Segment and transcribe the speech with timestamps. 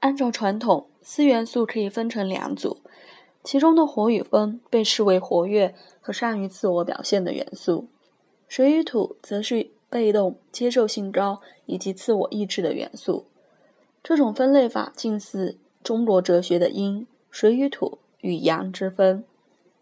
[0.00, 2.78] 按照传统，四元素可以分成两组，
[3.42, 7.88] 其中的火与风被视为活跃和善于自我表现的元素，
[8.46, 13.26] 水与土则是被动、接受性高以及自我意志的元素。
[14.02, 19.24] 这种分类法近似中国哲学的阴、水与土与阳之分，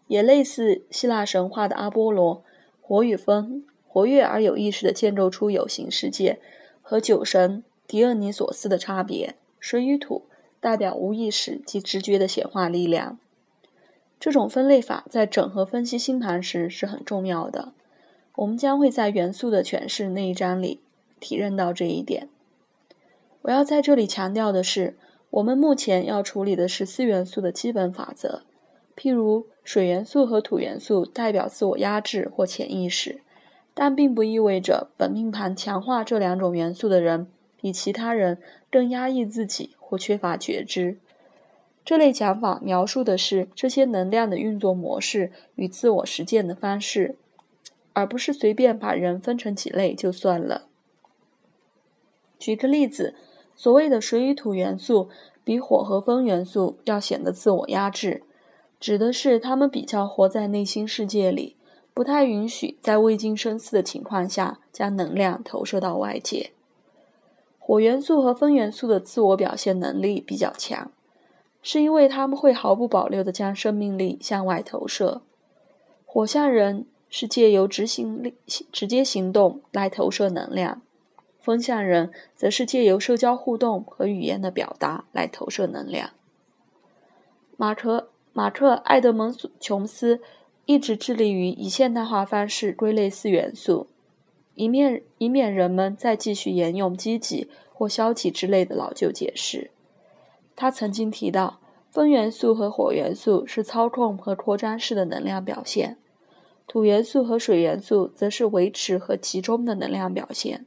[0.07, 2.43] 也类似希腊神话的阿波罗、
[2.81, 6.39] 火与风活跃而有意识地建构出有形世界
[6.81, 9.35] 和酒神狄俄尼索斯的差别。
[9.59, 10.23] 水与土
[10.59, 13.17] 代表无意识及直觉的显化力量。
[14.19, 17.73] 这种分类法在整合分析星盘时是很重要的。
[18.35, 20.79] 我们将会在元素的诠释那一章里
[21.19, 22.29] 体认到这一点。
[23.43, 24.95] 我要在这里强调的是，
[25.29, 28.43] 我们目前要处理的是四元素的基本法则。
[28.95, 33.21] 譬如，水元素和土元素代表自我压制或潜意识，
[33.73, 37.27] 但并不意味着本命盘强化这两种元素的人。
[37.59, 38.37] 比其他人
[38.71, 40.97] 更压抑自己或缺乏觉知，
[41.83, 47.15] 这类讲法描述的是这些能量的运作模式与自我实践的方式，
[47.93, 50.67] 而不是随便把人分成几类就算了。
[52.37, 53.15] 举个例子，
[53.55, 55.09] 所谓的水与土元素
[55.43, 58.21] 比火和风元素要显得自我压制，
[58.79, 61.55] 指的是他们比较活在内心世界里，
[61.93, 66.51] 不太允许在未经深思的情况下将能量投射到外界。
[67.67, 70.89] 火元素和风元素的自我表现能力比较强，
[71.61, 75.21] 是因为他们会毫不保留地将生命力向外投射。
[76.05, 78.35] 火象人是借由执行力、
[78.71, 80.81] 直接行动来投射能量，
[81.41, 86.11] 风象人则是借由社交互动和语言的表达来投射能量。
[87.57, 90.21] 马克马克埃德蒙琼斯
[90.65, 93.87] 一直致力于以现代化方式归类四元素。
[94.57, 99.69] 以免以免人们再继续沿用积极或消极之类的老旧解释。
[100.55, 101.59] 他曾经提到，
[101.91, 105.97] 风元素和火元素是操控和扩张式的能量表现，
[106.67, 110.65] 土元素和水元素则是维持和集中的能量表现。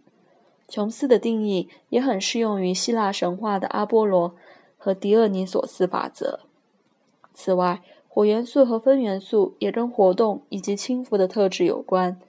[0.69, 4.37] 琼斯的定义也很适用于希腊神话的阿波罗
[4.79, 6.39] 和狄俄尼索斯法则。
[7.35, 12.21] 此外，火元素和风元素也跟活动以及轻浮的特质有关。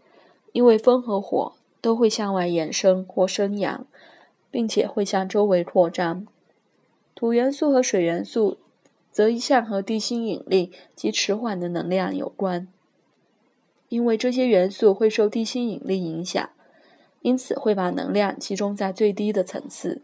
[0.52, 3.86] 因为风和火都会向外延伸或生扬，
[4.50, 6.28] 并且会向周围扩张。
[7.16, 8.58] 土元素和水元素
[9.12, 12.68] 则一向和地心引力及迟缓的能量有关。
[13.90, 16.50] 因为这些元素会受地心引力影响，
[17.22, 20.02] 因此会把能量集中在最低的层次。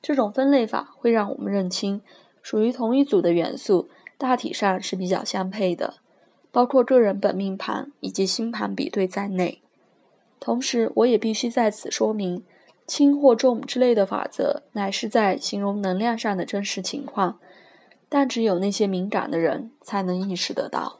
[0.00, 2.00] 这种分类法会让我们认清，
[2.40, 5.94] 属于同一组的元素大体上是比较相配的。
[6.50, 9.62] 包括个人本命盘以及星盘比对在内。
[10.40, 12.44] 同时，我也必须在此说明，
[12.86, 17.38] 轻或重之类的法则乃是在形容能量上的真实情况，
[18.08, 20.98] 但只有那些敏感的人才能意识得到。